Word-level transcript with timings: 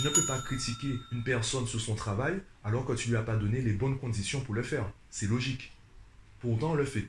Tu 0.00 0.06
ne 0.06 0.12
peux 0.12 0.24
pas 0.24 0.38
critiquer 0.38 0.98
une 1.12 1.22
personne 1.22 1.66
sur 1.66 1.78
son 1.78 1.94
travail 1.94 2.40
alors 2.64 2.86
que 2.86 2.94
tu 2.94 3.10
lui 3.10 3.16
as 3.16 3.22
pas 3.22 3.36
donné 3.36 3.60
les 3.60 3.74
bonnes 3.74 3.98
conditions 3.98 4.40
pour 4.40 4.54
le 4.54 4.62
faire. 4.62 4.90
C'est 5.10 5.26
logique. 5.26 5.74
Pourtant, 6.40 6.70
on 6.70 6.74
le 6.74 6.86
fait. 6.86 7.06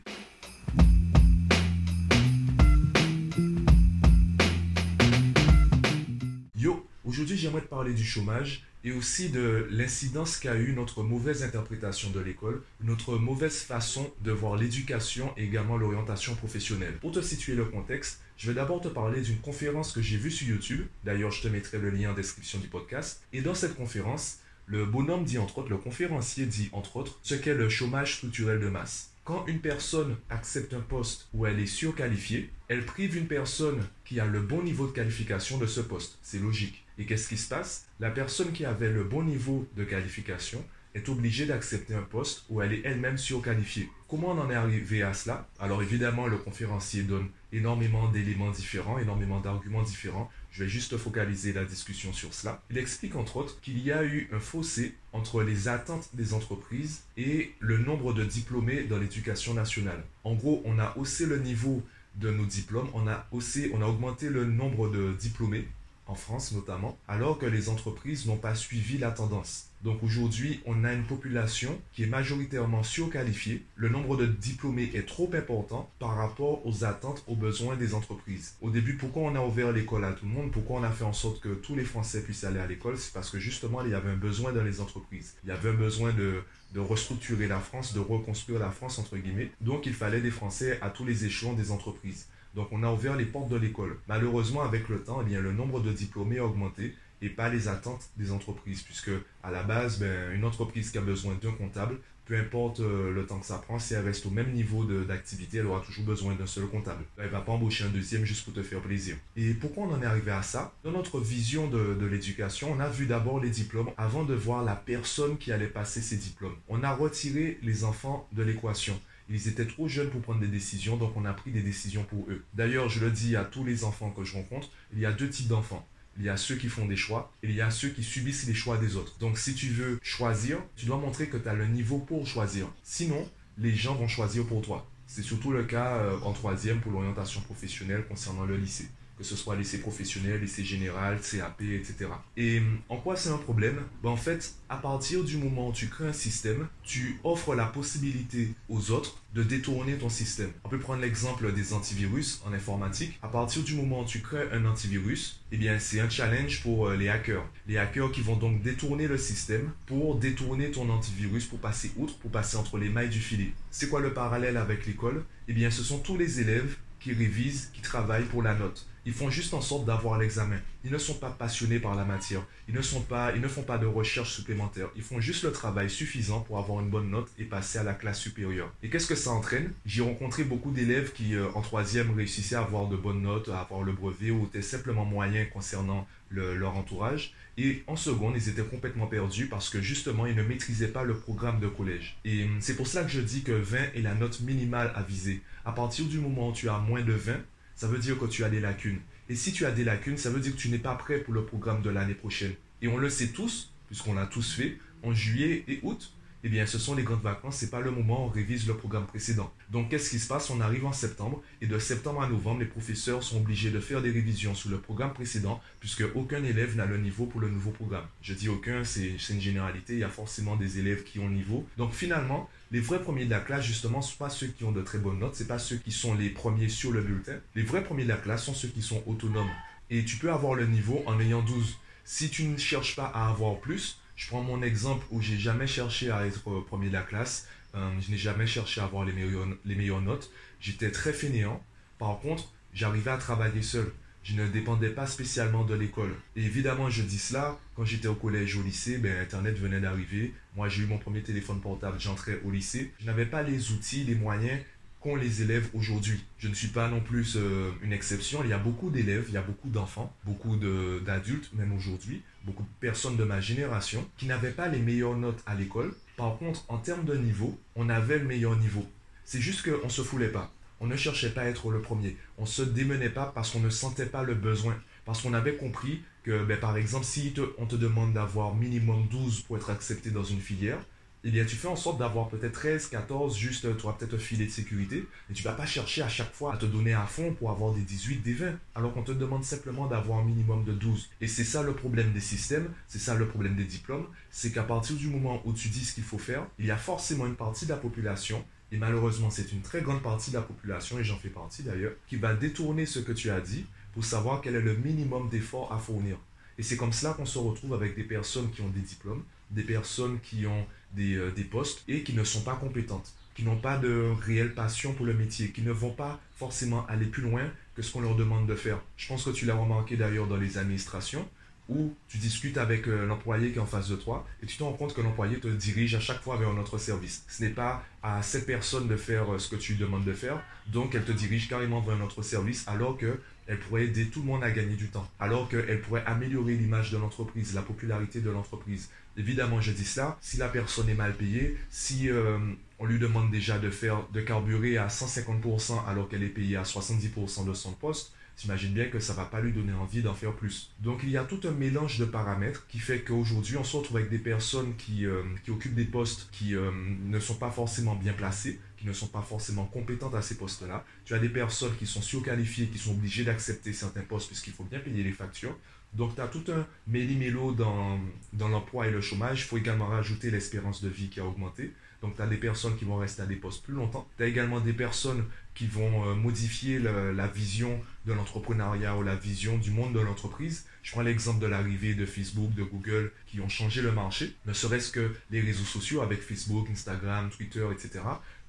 Aujourd'hui 7.21 7.37
j'aimerais 7.37 7.61
te 7.61 7.67
parler 7.67 7.93
du 7.93 8.03
chômage 8.03 8.63
et 8.83 8.91
aussi 8.91 9.29
de 9.29 9.67
l'incidence 9.69 10.37
qu'a 10.37 10.55
eu 10.55 10.73
notre 10.73 11.03
mauvaise 11.03 11.43
interprétation 11.43 12.09
de 12.09 12.19
l'école, 12.19 12.63
notre 12.83 13.15
mauvaise 13.19 13.59
façon 13.59 14.11
de 14.21 14.31
voir 14.31 14.55
l'éducation 14.55 15.31
et 15.37 15.43
également 15.43 15.77
l'orientation 15.77 16.33
professionnelle. 16.33 16.97
Pour 16.99 17.11
te 17.11 17.21
situer 17.21 17.53
le 17.53 17.65
contexte, 17.65 18.21
je 18.37 18.47
vais 18.47 18.55
d'abord 18.55 18.81
te 18.81 18.87
parler 18.87 19.21
d'une 19.21 19.37
conférence 19.37 19.91
que 19.91 20.01
j'ai 20.01 20.17
vue 20.17 20.31
sur 20.31 20.47
YouTube. 20.47 20.87
D'ailleurs, 21.03 21.29
je 21.29 21.43
te 21.43 21.47
mettrai 21.47 21.77
le 21.77 21.91
lien 21.91 22.09
en 22.09 22.15
description 22.15 22.57
du 22.57 22.67
podcast. 22.67 23.21
Et 23.33 23.41
dans 23.41 23.53
cette 23.53 23.75
conférence, 23.75 24.39
le 24.65 24.87
bonhomme 24.87 25.25
dit 25.25 25.37
entre 25.37 25.59
autres, 25.59 25.69
le 25.69 25.77
conférencier 25.77 26.47
dit 26.47 26.69
entre 26.71 26.97
autres, 26.97 27.19
ce 27.21 27.35
qu'est 27.35 27.53
le 27.53 27.69
chômage 27.69 28.15
structurel 28.15 28.59
de 28.59 28.69
masse. 28.69 29.11
Quand 29.23 29.45
une 29.45 29.59
personne 29.59 30.17
accepte 30.31 30.73
un 30.73 30.81
poste 30.81 31.27
où 31.35 31.45
elle 31.45 31.59
est 31.59 31.67
surqualifiée, 31.67 32.49
elle 32.67 32.83
prive 32.83 33.15
une 33.15 33.27
personne 33.27 33.85
qui 34.05 34.19
a 34.19 34.25
le 34.25 34.41
bon 34.41 34.63
niveau 34.63 34.87
de 34.87 34.91
qualification 34.93 35.59
de 35.59 35.67
ce 35.67 35.81
poste. 35.81 36.17
C'est 36.23 36.39
logique. 36.39 36.83
Et 37.01 37.05
qu'est-ce 37.05 37.27
qui 37.27 37.37
se 37.37 37.49
passe? 37.49 37.87
La 37.99 38.11
personne 38.11 38.51
qui 38.51 38.63
avait 38.63 38.91
le 38.91 39.03
bon 39.03 39.23
niveau 39.23 39.67
de 39.75 39.83
qualification 39.83 40.63
est 40.93 41.09
obligée 41.09 41.47
d'accepter 41.47 41.95
un 41.95 42.03
poste 42.03 42.43
où 42.47 42.61
elle 42.61 42.73
est 42.73 42.83
elle-même 42.85 43.17
surqualifiée. 43.17 43.89
Comment 44.07 44.27
on 44.27 44.37
en 44.37 44.51
est 44.51 44.55
arrivé 44.55 45.01
à 45.01 45.15
cela? 45.15 45.49
Alors 45.59 45.81
évidemment, 45.81 46.27
le 46.27 46.37
conférencier 46.37 47.01
donne 47.01 47.27
énormément 47.51 48.07
d'éléments 48.09 48.51
différents, 48.51 48.99
énormément 48.99 49.39
d'arguments 49.39 49.81
différents. 49.81 50.29
Je 50.51 50.63
vais 50.63 50.69
juste 50.69 50.95
focaliser 50.95 51.53
la 51.53 51.65
discussion 51.65 52.13
sur 52.13 52.35
cela. 52.35 52.61
Il 52.69 52.77
explique 52.77 53.15
entre 53.15 53.37
autres 53.37 53.59
qu'il 53.61 53.79
y 53.79 53.91
a 53.91 54.03
eu 54.03 54.29
un 54.31 54.39
fossé 54.39 54.93
entre 55.11 55.41
les 55.41 55.67
attentes 55.67 56.07
des 56.13 56.35
entreprises 56.35 57.01
et 57.17 57.55
le 57.61 57.79
nombre 57.79 58.13
de 58.13 58.23
diplômés 58.23 58.83
dans 58.83 58.99
l'éducation 58.99 59.55
nationale. 59.55 60.03
En 60.23 60.35
gros, 60.35 60.61
on 60.65 60.77
a 60.77 60.95
haussé 60.97 61.25
le 61.25 61.39
niveau 61.39 61.81
de 62.17 62.29
nos 62.29 62.45
diplômes, 62.45 62.89
on 62.93 63.07
a, 63.07 63.25
haussé, 63.31 63.71
on 63.73 63.81
a 63.81 63.87
augmenté 63.87 64.29
le 64.29 64.45
nombre 64.45 64.87
de 64.87 65.13
diplômés 65.13 65.67
en 66.07 66.15
France 66.15 66.51
notamment, 66.51 66.97
alors 67.07 67.37
que 67.37 67.45
les 67.45 67.69
entreprises 67.69 68.25
n'ont 68.25 68.37
pas 68.37 68.55
suivi 68.55 68.97
la 68.97 69.11
tendance. 69.11 69.67
Donc 69.83 70.03
aujourd'hui, 70.03 70.61
on 70.65 70.83
a 70.83 70.93
une 70.93 71.05
population 71.05 71.79
qui 71.93 72.03
est 72.03 72.07
majoritairement 72.07 72.83
surqualifiée. 72.83 73.63
Le 73.75 73.89
nombre 73.89 74.15
de 74.15 74.27
diplômés 74.27 74.91
est 74.93 75.07
trop 75.07 75.29
important 75.33 75.89
par 75.97 76.15
rapport 76.15 76.65
aux 76.67 76.83
attentes, 76.83 77.23
aux 77.27 77.35
besoins 77.35 77.75
des 77.75 77.95
entreprises. 77.95 78.53
Au 78.61 78.69
début, 78.69 78.95
pourquoi 78.95 79.23
on 79.23 79.35
a 79.35 79.41
ouvert 79.41 79.71
l'école 79.71 80.05
à 80.05 80.11
tout 80.11 80.25
le 80.25 80.31
monde? 80.31 80.51
Pourquoi 80.51 80.81
on 80.81 80.83
a 80.83 80.91
fait 80.91 81.03
en 81.03 81.13
sorte 81.13 81.39
que 81.39 81.49
tous 81.49 81.75
les 81.75 81.83
Français 81.83 82.21
puissent 82.21 82.43
aller 82.43 82.59
à 82.59 82.67
l'école? 82.67 82.97
C'est 82.97 83.13
parce 83.13 83.31
que 83.31 83.39
justement, 83.39 83.83
il 83.83 83.89
y 83.89 83.95
avait 83.95 84.11
un 84.11 84.17
besoin 84.17 84.51
dans 84.51 84.63
les 84.63 84.81
entreprises. 84.81 85.33
Il 85.43 85.49
y 85.49 85.51
avait 85.51 85.69
un 85.69 85.73
besoin 85.73 86.13
de, 86.13 86.43
de 86.75 86.79
restructurer 86.79 87.47
la 87.47 87.59
France, 87.59 87.93
de 87.93 87.99
reconstruire 87.99 88.59
la 88.59 88.69
France, 88.69 88.99
entre 88.99 89.17
guillemets. 89.17 89.49
Donc 89.61 89.87
il 89.87 89.93
fallait 89.93 90.21
des 90.21 90.31
Français 90.31 90.77
à 90.81 90.91
tous 90.91 91.05
les 91.05 91.25
échelons 91.25 91.53
des 91.53 91.71
entreprises. 91.71 92.27
Donc 92.55 92.67
on 92.71 92.83
a 92.83 92.91
ouvert 92.91 93.15
les 93.15 93.25
portes 93.25 93.49
de 93.49 93.57
l'école. 93.57 93.97
Malheureusement, 94.07 94.61
avec 94.61 94.89
le 94.89 95.03
temps, 95.03 95.19
eh 95.21 95.25
bien, 95.25 95.41
le 95.41 95.51
nombre 95.51 95.81
de 95.81 95.91
diplômés 95.91 96.39
a 96.39 96.45
augmenté 96.45 96.95
et 97.21 97.29
pas 97.29 97.49
les 97.49 97.67
attentes 97.67 98.09
des 98.17 98.31
entreprises, 98.31 98.81
puisque 98.81 99.11
à 99.43 99.51
la 99.51 99.63
base, 99.63 99.99
ben, 99.99 100.33
une 100.33 100.43
entreprise 100.43 100.91
qui 100.91 100.97
a 100.97 101.01
besoin 101.01 101.35
d'un 101.41 101.51
comptable, 101.51 101.99
peu 102.25 102.35
importe 102.37 102.79
euh, 102.79 103.13
le 103.13 103.25
temps 103.25 103.39
que 103.39 103.45
ça 103.45 103.57
prend, 103.57 103.77
si 103.77 103.93
elle 103.93 104.05
reste 104.05 104.25
au 104.25 104.29
même 104.29 104.51
niveau 104.53 104.85
d'activité, 104.85 105.57
elle 105.57 105.65
aura 105.65 105.81
toujours 105.81 106.05
besoin 106.05 106.33
d'un 106.33 106.45
seul 106.45 106.65
comptable. 106.65 107.03
Elle 107.17 107.25
ne 107.25 107.31
va 107.31 107.41
pas 107.41 107.51
embaucher 107.51 107.83
un 107.83 107.89
deuxième 107.89 108.25
juste 108.25 108.45
pour 108.45 108.53
te 108.53 108.63
faire 108.63 108.79
plaisir. 108.79 109.17
Et 109.35 109.53
pourquoi 109.53 109.85
on 109.85 109.93
en 109.93 110.01
est 110.01 110.05
arrivé 110.05 110.31
à 110.31 110.41
ça? 110.41 110.73
Dans 110.83 110.91
notre 110.91 111.19
vision 111.19 111.67
de, 111.67 111.93
de 111.93 112.05
l'éducation, 112.05 112.71
on 112.71 112.79
a 112.79 112.89
vu 112.89 113.05
d'abord 113.05 113.39
les 113.39 113.49
diplômes 113.49 113.89
avant 113.97 114.23
de 114.23 114.33
voir 114.33 114.63
la 114.63 114.75
personne 114.75 115.37
qui 115.37 115.51
allait 115.51 115.67
passer 115.67 116.01
ces 116.01 116.17
diplômes. 116.17 116.55
On 116.69 116.83
a 116.83 116.93
retiré 116.93 117.59
les 117.63 117.83
enfants 117.83 118.27
de 118.31 118.43
l'équation. 118.43 118.99
Ils 119.31 119.47
étaient 119.47 119.65
trop 119.65 119.87
jeunes 119.87 120.09
pour 120.09 120.21
prendre 120.21 120.41
des 120.41 120.47
décisions, 120.47 120.97
donc 120.97 121.13
on 121.15 121.23
a 121.23 121.33
pris 121.33 121.51
des 121.51 121.61
décisions 121.61 122.03
pour 122.03 122.25
eux. 122.29 122.43
D'ailleurs, 122.53 122.89
je 122.89 122.99
le 122.99 123.11
dis 123.11 123.37
à 123.37 123.45
tous 123.45 123.63
les 123.63 123.85
enfants 123.85 124.11
que 124.11 124.25
je 124.25 124.33
rencontre, 124.33 124.69
il 124.91 124.99
y 124.99 125.05
a 125.05 125.13
deux 125.13 125.29
types 125.29 125.47
d'enfants. 125.47 125.87
Il 126.17 126.25
y 126.25 126.29
a 126.29 126.35
ceux 126.35 126.55
qui 126.55 126.67
font 126.67 126.85
des 126.85 126.97
choix 126.97 127.31
et 127.41 127.47
il 127.47 127.55
y 127.55 127.61
a 127.61 127.71
ceux 127.71 127.87
qui 127.87 128.03
subissent 128.03 128.45
les 128.45 128.53
choix 128.53 128.77
des 128.77 128.97
autres. 128.97 129.17
Donc 129.19 129.37
si 129.37 129.55
tu 129.55 129.67
veux 129.67 129.99
choisir, 130.03 130.57
tu 130.75 130.85
dois 130.85 130.97
montrer 130.97 131.27
que 131.27 131.37
tu 131.37 131.47
as 131.47 131.53
le 131.53 131.67
niveau 131.67 131.99
pour 131.99 132.27
choisir. 132.27 132.67
Sinon, 132.83 133.25
les 133.57 133.73
gens 133.73 133.95
vont 133.95 134.09
choisir 134.09 134.45
pour 134.45 134.61
toi. 134.61 134.85
C'est 135.07 135.21
surtout 135.21 135.51
le 135.51 135.63
cas 135.63 135.95
euh, 135.95 136.19
en 136.23 136.33
troisième 136.33 136.81
pour 136.81 136.91
l'orientation 136.91 137.39
professionnelle 137.41 138.05
concernant 138.07 138.43
le 138.43 138.57
lycée 138.57 138.89
que 139.21 139.27
ce 139.27 139.35
soit 139.35 139.55
lycée 139.55 139.79
professionnel, 139.79 140.41
lycée 140.41 140.63
général, 140.63 141.19
CAP, 141.21 141.61
etc. 141.61 142.09
Et 142.37 142.61
en 142.89 142.97
quoi 142.97 143.15
c'est 143.15 143.29
un 143.29 143.37
problème? 143.37 143.79
Ben, 144.03 144.09
En 144.09 144.17
fait, 144.17 144.55
à 144.67 144.77
partir 144.77 145.23
du 145.23 145.37
moment 145.37 145.69
où 145.69 145.73
tu 145.73 145.87
crées 145.87 146.07
un 146.07 146.13
système, 146.13 146.67
tu 146.83 147.19
offres 147.23 147.55
la 147.55 147.65
possibilité 147.65 148.49
aux 148.67 148.91
autres 148.91 149.17
de 149.33 149.43
détourner 149.43 149.93
ton 149.93 150.09
système. 150.09 150.51
On 150.65 150.69
peut 150.69 150.79
prendre 150.79 151.01
l'exemple 151.01 151.53
des 151.53 151.73
antivirus 151.73 152.41
en 152.45 152.51
informatique. 152.51 153.17
À 153.21 153.27
partir 153.29 153.63
du 153.63 153.75
moment 153.75 154.01
où 154.01 154.05
tu 154.05 154.19
crées 154.19 154.49
un 154.51 154.65
antivirus, 154.65 155.41
eh 155.51 155.57
bien 155.57 155.79
c'est 155.79 156.01
un 156.01 156.09
challenge 156.09 156.61
pour 156.63 156.87
euh, 156.87 156.97
les 156.97 157.07
hackers. 157.07 157.47
Les 157.67 157.77
hackers 157.77 158.11
qui 158.11 158.21
vont 158.21 158.35
donc 158.35 158.61
détourner 158.61 159.07
le 159.07 159.17
système 159.17 159.71
pour 159.85 160.15
détourner 160.15 160.71
ton 160.71 160.89
antivirus, 160.89 161.45
pour 161.45 161.59
passer 161.59 161.91
outre, 161.95 162.17
pour 162.17 162.31
passer 162.31 162.57
entre 162.57 162.77
les 162.77 162.89
mailles 162.89 163.09
du 163.09 163.19
filet. 163.21 163.53
C'est 163.69 163.87
quoi 163.87 164.01
le 164.01 164.13
parallèle 164.13 164.57
avec 164.57 164.85
l'école? 164.85 165.23
Eh 165.47 165.53
bien 165.53 165.71
ce 165.71 165.83
sont 165.83 165.99
tous 165.99 166.17
les 166.17 166.41
élèves 166.41 166.75
qui 166.99 167.13
révisent, 167.13 167.71
qui 167.73 167.81
travaillent 167.81 168.25
pour 168.25 168.43
la 168.43 168.53
note. 168.53 168.85
Ils 169.05 169.13
font 169.13 169.29
juste 169.31 169.53
en 169.53 169.61
sorte 169.61 169.85
d'avoir 169.85 170.19
l'examen. 170.19 170.59
Ils 170.83 170.91
ne 170.91 170.97
sont 170.97 171.15
pas 171.15 171.31
passionnés 171.31 171.79
par 171.79 171.95
la 171.95 172.05
matière. 172.05 172.45
Ils 172.67 172.75
ne, 172.75 172.81
sont 172.81 173.01
pas, 173.01 173.33
ils 173.35 173.41
ne 173.41 173.47
font 173.47 173.63
pas 173.63 173.77
de 173.77 173.87
recherche 173.87 174.33
supplémentaire. 174.35 174.89
Ils 174.95 175.01
font 175.01 175.19
juste 175.19 175.43
le 175.43 175.51
travail 175.51 175.89
suffisant 175.89 176.41
pour 176.41 176.59
avoir 176.59 176.81
une 176.81 176.89
bonne 176.89 177.09
note 177.09 177.29
et 177.39 177.43
passer 177.43 177.79
à 177.79 177.83
la 177.83 177.93
classe 177.93 178.19
supérieure. 178.19 178.71
Et 178.83 178.89
qu'est-ce 178.89 179.07
que 179.07 179.15
ça 179.15 179.31
entraîne? 179.31 179.71
J'ai 179.85 180.03
rencontré 180.03 180.43
beaucoup 180.43 180.71
d'élèves 180.71 181.13
qui, 181.13 181.35
euh, 181.35 181.47
en 181.55 181.61
troisième, 181.61 182.11
réussissaient 182.15 182.55
à 182.55 182.61
avoir 182.61 182.87
de 182.87 182.95
bonnes 182.95 183.21
notes, 183.23 183.49
à 183.49 183.61
avoir 183.61 183.81
le 183.81 183.91
brevet 183.91 184.31
ou 184.31 184.45
étaient 184.45 184.61
simplement 184.61 185.05
moyens 185.05 185.47
concernant 185.51 186.07
leur 186.29 186.77
entourage. 186.77 187.33
Et 187.57 187.83
en 187.87 187.95
seconde, 187.95 188.35
ils 188.37 188.49
étaient 188.49 188.63
complètement 188.63 189.07
perdus 189.07 189.47
parce 189.47 189.69
que 189.69 189.81
justement, 189.81 190.25
ils 190.25 190.35
ne 190.35 190.43
maîtrisaient 190.43 190.87
pas 190.87 191.03
le 191.03 191.15
programme 191.15 191.59
de 191.59 191.67
collège. 191.67 192.17
Et 192.23 192.43
hum, 192.43 192.57
c'est 192.59 192.75
pour 192.75 192.87
cela 192.87 193.03
que 193.03 193.11
je 193.11 193.19
dis 193.19 193.43
que 193.43 193.51
20 193.51 193.77
est 193.95 194.01
la 194.01 194.13
note 194.13 194.39
minimale 194.41 194.91
à 194.95 195.03
viser. 195.03 195.41
À 195.65 195.71
partir 195.71 196.05
du 196.05 196.19
moment 196.19 196.49
où 196.49 196.53
tu 196.53 196.69
as 196.69 196.77
moins 196.77 197.01
de 197.01 197.13
20, 197.13 197.33
ça 197.81 197.87
veut 197.87 197.97
dire 197.97 198.19
que 198.19 198.25
tu 198.25 198.43
as 198.43 198.49
des 198.51 198.59
lacunes. 198.59 198.99
Et 199.27 199.35
si 199.35 199.53
tu 199.53 199.65
as 199.65 199.71
des 199.71 199.83
lacunes, 199.83 200.15
ça 200.15 200.29
veut 200.29 200.39
dire 200.39 200.51
que 200.51 200.57
tu 200.61 200.69
n'es 200.69 200.77
pas 200.77 200.93
prêt 200.93 201.17
pour 201.17 201.33
le 201.33 201.45
programme 201.45 201.81
de 201.81 201.89
l'année 201.89 202.13
prochaine. 202.13 202.53
Et 202.83 202.87
on 202.87 202.95
le 202.95 203.09
sait 203.09 203.29
tous, 203.29 203.73
puisqu'on 203.87 204.13
l'a 204.13 204.27
tous 204.27 204.53
fait, 204.53 204.77
en 205.01 205.15
juillet 205.15 205.63
et 205.67 205.79
août, 205.81 206.13
eh 206.43 206.49
bien, 206.49 206.65
ce 206.65 206.79
sont 206.79 206.95
les 206.95 207.03
grandes 207.03 207.21
vacances, 207.21 207.57
c'est 207.57 207.69
pas 207.69 207.81
le 207.81 207.91
moment 207.91 208.25
où 208.25 208.27
on 208.27 208.31
révise 208.31 208.67
le 208.67 208.75
programme 208.75 209.05
précédent. 209.05 209.53
Donc, 209.69 209.89
qu'est-ce 209.89 210.09
qui 210.09 210.19
se 210.19 210.27
passe? 210.27 210.49
On 210.49 210.61
arrive 210.61 210.85
en 210.85 210.93
septembre, 210.93 211.41
et 211.61 211.67
de 211.67 211.77
septembre 211.79 212.21
à 212.21 212.27
novembre, 212.27 212.61
les 212.61 212.65
professeurs 212.65 213.23
sont 213.23 213.37
obligés 213.37 213.69
de 213.69 213.79
faire 213.79 214.01
des 214.01 214.11
révisions 214.11 214.55
sur 214.55 214.69
le 214.69 214.79
programme 214.79 215.13
précédent, 215.13 215.61
puisque 215.79 216.03
aucun 216.15 216.43
élève 216.43 216.75
n'a 216.75 216.85
le 216.85 216.97
niveau 216.97 217.25
pour 217.25 217.41
le 217.41 217.49
nouveau 217.49 217.71
programme. 217.71 218.05
Je 218.21 218.33
dis 218.33 218.49
aucun, 218.49 218.83
c'est 218.83 219.15
une 219.29 219.41
généralité, 219.41 219.93
il 219.93 219.99
y 219.99 220.03
a 220.03 220.09
forcément 220.09 220.55
des 220.55 220.79
élèves 220.79 221.03
qui 221.03 221.19
ont 221.19 221.27
le 221.27 221.35
niveau. 221.35 221.67
Donc, 221.77 221.93
finalement, 221.93 222.49
les 222.71 222.79
vrais 222.79 223.01
premiers 223.01 223.25
de 223.25 223.31
la 223.31 223.39
classe, 223.39 223.65
justement, 223.65 223.99
ne 223.99 224.03
sont 224.03 224.17
pas 224.17 224.29
ceux 224.29 224.47
qui 224.47 224.63
ont 224.63 224.71
de 224.71 224.81
très 224.81 224.97
bonnes 224.97 225.19
notes, 225.19 225.35
c'est 225.35 225.47
pas 225.47 225.59
ceux 225.59 225.77
qui 225.77 225.91
sont 225.91 226.15
les 226.15 226.29
premiers 226.29 226.69
sur 226.69 226.91
le 226.91 227.01
bulletin. 227.01 227.37
Les 227.55 227.63
vrais 227.63 227.83
premiers 227.83 228.03
de 228.03 228.09
la 228.09 228.17
classe 228.17 228.45
sont 228.45 228.53
ceux 228.53 228.69
qui 228.69 228.81
sont 228.81 229.03
autonomes. 229.05 229.51
Et 229.89 230.05
tu 230.05 230.17
peux 230.17 230.31
avoir 230.31 230.55
le 230.55 230.65
niveau 230.65 231.03
en 231.05 231.19
ayant 231.19 231.41
12. 231.41 231.77
Si 232.03 232.29
tu 232.29 232.45
ne 232.45 232.57
cherches 232.57 232.95
pas 232.95 233.05
à 233.05 233.29
avoir 233.29 233.59
plus, 233.59 234.00
je 234.15 234.27
prends 234.27 234.41
mon 234.41 234.61
exemple 234.61 235.05
où 235.11 235.21
j'ai 235.21 235.37
jamais 235.37 235.67
cherché 235.67 236.11
à 236.11 236.25
être 236.25 236.49
euh, 236.49 236.65
premier 236.65 236.87
de 236.87 236.93
la 236.93 237.01
classe. 237.01 237.47
Euh, 237.75 237.89
je 238.01 238.11
n'ai 238.11 238.17
jamais 238.17 238.47
cherché 238.47 238.81
à 238.81 238.85
avoir 238.85 239.05
les 239.05 239.13
meilleures, 239.13 239.47
les 239.65 239.75
meilleures 239.75 240.01
notes. 240.01 240.31
J'étais 240.59 240.91
très 240.91 241.13
fainéant. 241.13 241.63
Par 241.97 242.19
contre, 242.19 242.51
j'arrivais 242.73 243.11
à 243.11 243.17
travailler 243.17 243.61
seul. 243.61 243.91
Je 244.23 244.35
ne 244.35 244.47
dépendais 244.47 244.89
pas 244.89 245.07
spécialement 245.07 245.63
de 245.63 245.73
l'école. 245.73 246.13
Évidemment, 246.35 246.91
je 246.91 247.01
dis 247.01 247.17
cela, 247.17 247.57
quand 247.75 247.85
j'étais 247.85 248.07
au 248.07 248.13
collège, 248.13 248.55
au 248.55 248.61
lycée, 248.61 248.99
ben, 248.99 249.19
Internet 249.19 249.57
venait 249.57 249.79
d'arriver. 249.79 250.33
Moi, 250.55 250.69
j'ai 250.69 250.83
eu 250.83 250.85
mon 250.85 250.99
premier 250.99 251.23
téléphone 251.23 251.59
portable, 251.59 251.99
j'entrais 251.99 252.39
au 252.45 252.51
lycée. 252.51 252.93
Je 252.99 253.07
n'avais 253.07 253.25
pas 253.25 253.41
les 253.41 253.71
outils, 253.71 254.03
les 254.03 254.13
moyens 254.13 254.61
qu'ont 255.01 255.15
les 255.15 255.41
élèves 255.41 255.67
aujourd'hui. 255.73 256.23
Je 256.37 256.47
ne 256.47 256.53
suis 256.53 256.67
pas 256.67 256.87
non 256.87 257.01
plus 257.01 257.35
euh, 257.35 257.71
une 257.81 257.91
exception. 257.91 258.43
Il 258.43 258.49
y 258.49 258.53
a 258.53 258.57
beaucoup 258.57 258.89
d'élèves, 258.89 259.25
il 259.27 259.33
y 259.33 259.37
a 259.37 259.41
beaucoup 259.41 259.69
d'enfants, 259.69 260.15
beaucoup 260.23 260.55
d'adultes, 260.55 261.49
même 261.53 261.73
aujourd'hui, 261.73 262.21
beaucoup 262.45 262.63
de 262.63 262.69
personnes 262.79 263.17
de 263.17 263.23
ma 263.23 263.41
génération 263.41 264.07
qui 264.17 264.27
n'avaient 264.27 264.51
pas 264.51 264.67
les 264.67 264.79
meilleures 264.79 265.17
notes 265.17 265.41
à 265.45 265.55
l'école. 265.55 265.93
Par 266.17 266.37
contre, 266.37 266.63
en 266.69 266.77
termes 266.77 267.03
de 267.03 267.15
niveau, 267.15 267.59
on 267.75 267.89
avait 267.89 268.19
le 268.19 268.25
meilleur 268.25 268.55
niveau. 268.55 268.85
C'est 269.25 269.41
juste 269.41 269.63
qu'on 269.63 269.85
ne 269.85 269.91
se 269.91 270.03
foulait 270.03 270.29
pas. 270.29 270.53
On 270.79 270.87
ne 270.87 270.95
cherchait 270.95 271.31
pas 271.31 271.41
à 271.41 271.45
être 271.45 271.69
le 271.69 271.81
premier. 271.81 272.17
On 272.37 272.43
ne 272.43 272.47
se 272.47 272.61
démenait 272.61 273.09
pas 273.09 273.31
parce 273.33 273.51
qu'on 273.51 273.59
ne 273.59 273.69
sentait 273.69 274.05
pas 274.05 274.23
le 274.23 274.35
besoin. 274.35 274.75
Parce 275.05 275.21
qu'on 275.21 275.33
avait 275.33 275.55
compris 275.55 276.01
que, 276.23 276.43
ben, 276.43 276.59
par 276.59 276.77
exemple, 276.77 277.05
si 277.05 277.33
on 277.57 277.65
te 277.65 277.75
demande 277.75 278.13
d'avoir 278.13 278.55
minimum 278.55 279.07
12 279.09 279.41
pour 279.41 279.57
être 279.57 279.69
accepté 279.69 280.11
dans 280.11 280.23
une 280.23 280.39
filière, 280.39 280.79
eh 281.23 281.29
bien, 281.29 281.45
tu 281.45 281.55
fais 281.55 281.67
en 281.67 281.75
sorte 281.75 281.99
d'avoir 281.99 282.29
peut-être 282.29 282.53
13, 282.53 282.87
14, 282.87 283.37
juste, 283.37 283.77
tu 283.77 283.85
auras 283.85 283.93
peut-être 283.93 284.15
un 284.15 284.19
filet 284.19 284.45
de 284.45 284.51
sécurité, 284.51 285.07
et 285.29 285.33
tu 285.33 285.43
vas 285.43 285.53
pas 285.53 285.65
chercher 285.65 286.01
à 286.01 286.09
chaque 286.09 286.33
fois 286.33 286.53
à 286.53 286.57
te 286.57 286.65
donner 286.65 286.93
à 286.93 287.05
fond 287.05 287.33
pour 287.33 287.51
avoir 287.51 287.73
des 287.73 287.81
18, 287.81 288.23
des 288.23 288.33
20, 288.33 288.53
alors 288.75 288.93
qu'on 288.93 289.03
te 289.03 289.11
demande 289.11 289.43
simplement 289.43 289.87
d'avoir 289.87 290.19
un 290.19 290.25
minimum 290.25 290.63
de 290.63 290.73
12. 290.73 291.09
Et 291.21 291.27
c'est 291.27 291.43
ça 291.43 291.61
le 291.61 291.73
problème 291.73 292.11
des 292.11 292.19
systèmes, 292.19 292.69
c'est 292.87 292.99
ça 292.99 293.13
le 293.13 293.27
problème 293.27 293.55
des 293.55 293.65
diplômes, 293.65 294.07
c'est 294.31 294.51
qu'à 294.51 294.63
partir 294.63 294.95
du 294.95 295.07
moment 295.07 295.41
où 295.45 295.53
tu 295.53 295.69
dis 295.69 295.85
ce 295.85 295.93
qu'il 295.93 296.03
faut 296.03 296.17
faire, 296.17 296.45
il 296.57 296.65
y 296.65 296.71
a 296.71 296.77
forcément 296.77 297.27
une 297.27 297.35
partie 297.35 297.65
de 297.65 297.71
la 297.71 297.77
population 297.77 298.43
et 298.71 298.77
malheureusement 298.77 299.29
c'est 299.29 299.51
une 299.51 299.61
très 299.61 299.81
grande 299.81 300.01
partie 300.01 300.31
de 300.31 300.37
la 300.37 300.41
population, 300.41 300.97
et 300.97 301.03
j'en 301.03 301.17
fais 301.17 301.29
partie 301.29 301.63
d'ailleurs, 301.63 301.93
qui 302.07 302.15
va 302.15 302.33
détourner 302.33 302.85
ce 302.85 302.99
que 302.99 303.11
tu 303.11 303.29
as 303.29 303.41
dit 303.41 303.65
pour 303.93 304.05
savoir 304.05 304.41
quel 304.41 304.55
est 304.55 304.61
le 304.61 304.75
minimum 304.75 305.29
d'efforts 305.29 305.73
à 305.73 305.77
fournir. 305.77 306.17
Et 306.57 306.63
c'est 306.63 306.77
comme 306.77 306.93
cela 306.93 307.13
qu'on 307.13 307.25
se 307.25 307.37
retrouve 307.37 307.73
avec 307.73 307.95
des 307.95 308.03
personnes 308.03 308.49
qui 308.51 308.61
ont 308.61 308.69
des 308.69 308.81
diplômes, 308.81 309.23
des 309.51 309.63
personnes 309.63 310.19
qui 310.21 310.45
ont 310.45 310.65
des, 310.93 311.15
euh, 311.15 311.31
des 311.31 311.43
postes 311.43 311.83
et 311.87 312.03
qui 312.03 312.13
ne 312.13 312.23
sont 312.23 312.41
pas 312.41 312.55
compétentes, 312.55 313.13
qui 313.35 313.43
n'ont 313.43 313.59
pas 313.59 313.77
de 313.77 314.11
réelle 314.25 314.53
passion 314.53 314.93
pour 314.93 315.05
le 315.05 315.13
métier, 315.13 315.51
qui 315.51 315.61
ne 315.61 315.71
vont 315.71 315.93
pas 315.93 316.19
forcément 316.35 316.85
aller 316.87 317.05
plus 317.05 317.21
loin 317.21 317.43
que 317.75 317.81
ce 317.81 317.91
qu'on 317.91 318.01
leur 318.01 318.15
demande 318.15 318.47
de 318.47 318.55
faire. 318.55 318.81
Je 318.97 319.07
pense 319.07 319.23
que 319.23 319.29
tu 319.29 319.45
l'as 319.45 319.55
remarqué 319.55 319.95
d'ailleurs 319.95 320.27
dans 320.27 320.37
les 320.37 320.57
administrations 320.57 321.27
où 321.69 321.93
tu 322.09 322.17
discutes 322.17 322.57
avec 322.57 322.87
euh, 322.87 323.05
l'employé 323.05 323.51
qui 323.51 323.57
est 323.57 323.61
en 323.61 323.65
face 323.65 323.87
de 323.87 323.95
toi 323.95 324.27
et 324.43 324.45
tu 324.45 324.57
te 324.57 324.63
rends 324.63 324.73
compte 324.73 324.93
que 324.93 325.01
l'employé 325.01 325.39
te 325.39 325.47
dirige 325.47 325.95
à 325.95 325.99
chaque 325.99 326.21
fois 326.21 326.37
vers 326.37 326.49
un 326.49 326.57
autre 326.57 326.77
service. 326.77 327.23
Ce 327.29 327.43
n'est 327.43 327.51
pas 327.51 327.83
à 328.03 328.21
cette 328.21 328.45
personne 328.45 328.87
de 328.87 328.97
faire 328.97 329.33
euh, 329.33 329.39
ce 329.39 329.49
que 329.49 329.55
tu 329.55 329.73
lui 329.73 329.79
demandes 329.79 330.03
de 330.03 330.13
faire, 330.13 330.43
donc 330.67 330.95
elle 330.95 331.05
te 331.05 331.11
dirige 331.11 331.47
carrément 331.47 331.79
vers 331.79 331.95
un 331.95 332.01
autre 332.01 332.21
service 332.23 332.67
alors 332.67 332.97
qu'elle 333.45 333.59
pourrait 333.59 333.85
aider 333.85 334.07
tout 334.07 334.21
le 334.21 334.27
monde 334.27 334.43
à 334.43 334.51
gagner 334.51 334.75
du 334.75 334.87
temps, 334.87 335.07
alors 335.19 335.49
qu'elle 335.49 335.81
pourrait 335.81 336.03
améliorer 336.05 336.55
l'image 336.55 336.91
de 336.91 336.97
l'entreprise, 336.97 337.53
la 337.53 337.61
popularité 337.61 338.19
de 338.21 338.29
l'entreprise. 338.29 338.89
Évidemment, 339.17 339.59
je 339.59 339.71
dis 339.71 339.85
cela, 339.85 340.17
si 340.21 340.37
la 340.37 340.47
personne 340.47 340.89
est 340.89 340.95
mal 340.95 341.13
payée, 341.13 341.57
si 341.69 342.09
euh, 342.09 342.37
on 342.79 342.85
lui 342.85 342.99
demande 342.99 343.29
déjà 343.29 343.59
de 343.59 343.69
faire 343.69 344.07
de 344.13 344.21
carburer 344.21 344.77
à 344.77 344.87
150% 344.87 345.85
alors 345.87 346.07
qu'elle 346.07 346.23
est 346.23 346.27
payée 346.27 346.55
à 346.55 346.63
70% 346.63 347.45
de 347.45 347.53
son 347.53 347.73
poste, 347.73 348.13
t'imagines 348.41 348.73
bien 348.73 348.87
que 348.87 348.99
ça 348.99 349.13
va 349.13 349.25
pas 349.25 349.39
lui 349.39 349.51
donner 349.51 349.73
envie 349.73 350.01
d'en 350.01 350.15
faire 350.15 350.33
plus. 350.33 350.71
Donc 350.79 351.01
il 351.03 351.09
y 351.09 351.17
a 351.17 351.23
tout 351.23 351.39
un 351.47 351.51
mélange 351.51 351.99
de 351.99 352.05
paramètres 352.05 352.65
qui 352.67 352.79
fait 352.79 353.01
qu'aujourd'hui 353.01 353.57
on 353.57 353.63
se 353.63 353.77
retrouve 353.77 353.97
avec 353.97 354.09
des 354.09 354.17
personnes 354.17 354.75
qui, 354.77 355.05
euh, 355.05 355.21
qui 355.43 355.51
occupent 355.51 355.75
des 355.75 355.85
postes 355.85 356.27
qui 356.31 356.55
euh, 356.55 356.71
ne 357.05 357.19
sont 357.19 357.35
pas 357.35 357.51
forcément 357.51 357.93
bien 357.93 358.13
placés, 358.13 358.59
qui 358.77 358.87
ne 358.87 358.93
sont 358.93 359.07
pas 359.07 359.21
forcément 359.21 359.65
compétentes 359.65 360.15
à 360.15 360.23
ces 360.23 360.37
postes-là. 360.37 360.83
Tu 361.05 361.13
as 361.13 361.19
des 361.19 361.29
personnes 361.29 361.75
qui 361.77 361.85
sont 361.85 362.01
surqualifiées, 362.01 362.67
qui 362.67 362.79
sont 362.79 362.91
obligées 362.91 363.23
d'accepter 363.23 363.73
certains 363.73 364.01
postes 364.01 364.27
puisqu'il 364.27 364.53
faut 364.53 364.63
bien 364.63 364.79
payer 364.79 365.03
les 365.03 365.11
factures. 365.11 365.55
Donc 365.93 366.15
tu 366.15 366.21
as 366.21 366.27
tout 366.27 366.45
un 366.49 366.65
méli-mélo 366.87 367.51
dans, 367.51 367.99
dans 368.33 368.47
l'emploi 368.47 368.87
et 368.87 368.91
le 368.91 369.01
chômage. 369.01 369.41
Il 369.41 369.43
faut 369.43 369.57
également 369.57 369.87
rajouter 369.87 370.31
l'espérance 370.31 370.81
de 370.81 370.89
vie 370.89 371.09
qui 371.09 371.19
a 371.19 371.25
augmenté. 371.25 371.73
Donc, 372.01 372.15
tu 372.15 372.21
as 372.21 372.27
des 372.27 372.37
personnes 372.37 372.75
qui 372.77 372.85
vont 372.85 372.97
rester 372.97 373.21
à 373.21 373.25
des 373.25 373.35
postes 373.35 373.63
plus 373.63 373.73
longtemps. 373.73 374.07
Tu 374.17 374.23
as 374.23 374.27
également 374.27 374.59
des 374.59 374.73
personnes 374.73 375.23
qui 375.53 375.67
vont 375.67 376.07
euh, 376.07 376.15
modifier 376.15 376.79
la 376.79 377.27
vision 377.27 377.79
de 378.05 378.13
l'entrepreneuriat 378.13 378.97
ou 378.97 379.03
la 379.03 379.15
vision 379.15 379.57
du 379.57 379.71
monde 379.71 379.93
de 379.93 379.99
l'entreprise. 379.99 380.65
Je 380.83 380.91
prends 380.91 381.01
l'exemple 381.01 381.39
de 381.39 381.47
l'arrivée 381.47 381.93
de 381.93 382.05
Facebook, 382.05 382.53
de 382.55 382.63
Google, 382.63 383.11
qui 383.27 383.39
ont 383.41 383.49
changé 383.49 383.81
le 383.81 383.91
marché, 383.91 384.33
ne 384.45 384.53
serait-ce 384.53 384.91
que 384.91 385.13
les 385.29 385.41
réseaux 385.41 385.65
sociaux 385.65 386.01
avec 386.01 386.21
Facebook, 386.21 386.67
Instagram, 386.71 387.29
Twitter, 387.29 387.65
etc., 387.71 387.99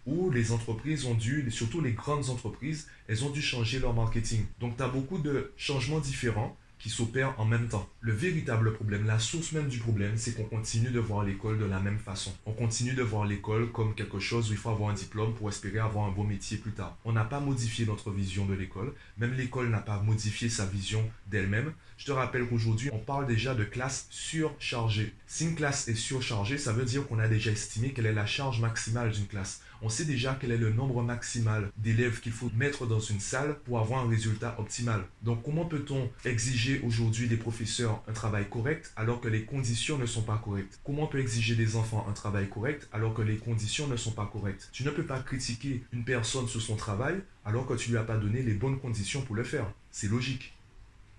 où 0.06 0.30
les 0.30 0.50
entreprises 0.50 1.04
ont 1.04 1.14
dû, 1.14 1.48
surtout 1.50 1.80
les 1.80 1.92
grandes 1.92 2.28
entreprises, 2.28 2.88
elles 3.06 3.24
ont 3.24 3.30
dû 3.30 3.40
changer 3.40 3.78
leur 3.78 3.94
marketing. 3.94 4.46
Donc, 4.58 4.76
tu 4.76 4.82
as 4.82 4.88
beaucoup 4.88 5.18
de 5.18 5.52
changements 5.56 6.00
différents 6.00 6.56
qui 6.82 6.90
s'opèrent 6.90 7.38
en 7.38 7.44
même 7.44 7.68
temps. 7.68 7.88
Le 8.00 8.12
véritable 8.12 8.74
problème, 8.74 9.06
la 9.06 9.20
source 9.20 9.52
même 9.52 9.68
du 9.68 9.78
problème, 9.78 10.14
c'est 10.16 10.34
qu'on 10.34 10.44
continue 10.44 10.90
de 10.90 10.98
voir 10.98 11.22
l'école 11.22 11.58
de 11.58 11.64
la 11.64 11.78
même 11.78 11.98
façon. 11.98 12.32
On 12.44 12.52
continue 12.52 12.94
de 12.94 13.04
voir 13.04 13.24
l'école 13.24 13.70
comme 13.70 13.94
quelque 13.94 14.18
chose 14.18 14.50
où 14.50 14.52
il 14.52 14.58
faut 14.58 14.70
avoir 14.70 14.90
un 14.90 14.94
diplôme 14.94 15.32
pour 15.34 15.48
espérer 15.48 15.78
avoir 15.78 16.06
un 16.06 16.10
bon 16.10 16.24
métier 16.24 16.56
plus 16.56 16.72
tard. 16.72 16.98
On 17.04 17.12
n'a 17.12 17.24
pas 17.24 17.38
modifié 17.38 17.86
notre 17.86 18.10
vision 18.10 18.46
de 18.46 18.54
l'école. 18.54 18.92
Même 19.16 19.34
l'école 19.34 19.70
n'a 19.70 19.78
pas 19.78 20.00
modifié 20.02 20.48
sa 20.48 20.66
vision 20.66 21.08
d'elle-même. 21.28 21.72
Je 21.98 22.06
te 22.06 22.12
rappelle 22.12 22.48
qu'aujourd'hui, 22.48 22.90
on 22.92 22.98
parle 22.98 23.28
déjà 23.28 23.54
de 23.54 23.62
classe 23.62 24.08
surchargée. 24.10 25.14
Si 25.28 25.44
une 25.44 25.54
classe 25.54 25.86
est 25.86 25.94
surchargée, 25.94 26.58
ça 26.58 26.72
veut 26.72 26.84
dire 26.84 27.06
qu'on 27.06 27.20
a 27.20 27.28
déjà 27.28 27.52
estimé 27.52 27.92
quelle 27.92 28.06
est 28.06 28.12
la 28.12 28.26
charge 28.26 28.60
maximale 28.60 29.12
d'une 29.12 29.28
classe 29.28 29.62
on 29.84 29.88
sait 29.88 30.04
déjà 30.04 30.38
quel 30.40 30.52
est 30.52 30.58
le 30.58 30.70
nombre 30.70 31.02
maximal 31.02 31.70
d'élèves 31.76 32.20
qu'il 32.20 32.30
faut 32.30 32.50
mettre 32.54 32.86
dans 32.86 33.00
une 33.00 33.18
salle 33.18 33.56
pour 33.64 33.80
avoir 33.80 34.04
un 34.04 34.08
résultat 34.08 34.54
optimal. 34.58 35.04
Donc 35.22 35.42
comment 35.42 35.64
peut-on 35.64 36.08
exiger 36.24 36.71
aujourd'hui 36.80 37.28
des 37.28 37.36
professeurs 37.36 38.02
un 38.08 38.12
travail 38.12 38.48
correct 38.48 38.92
alors 38.96 39.20
que 39.20 39.28
les 39.28 39.44
conditions 39.44 39.98
ne 39.98 40.06
sont 40.06 40.22
pas 40.22 40.40
correctes? 40.42 40.80
Comment 40.84 41.04
on 41.04 41.06
peut 41.06 41.20
exiger 41.20 41.54
des 41.54 41.76
enfants 41.76 42.06
un 42.08 42.12
travail 42.12 42.48
correct 42.48 42.88
alors 42.92 43.14
que 43.14 43.22
les 43.22 43.36
conditions 43.36 43.86
ne 43.86 43.96
sont 43.96 44.12
pas 44.12 44.26
correctes? 44.26 44.68
Tu 44.72 44.84
ne 44.84 44.90
peux 44.90 45.04
pas 45.04 45.20
critiquer 45.20 45.82
une 45.92 46.04
personne 46.04 46.48
sur 46.48 46.62
son 46.62 46.76
travail 46.76 47.20
alors 47.44 47.66
que 47.66 47.74
tu 47.74 47.90
lui 47.90 47.98
as 47.98 48.04
pas 48.04 48.16
donné 48.16 48.42
les 48.42 48.54
bonnes 48.54 48.78
conditions 48.78 49.22
pour 49.22 49.36
le 49.36 49.44
faire. 49.44 49.66
C'est 49.90 50.08
logique. 50.08 50.54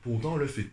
Pourtant, 0.02 0.34
on 0.34 0.38
le 0.38 0.48
fait. 0.48 0.68